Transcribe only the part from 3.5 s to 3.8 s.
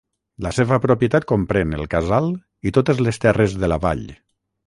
de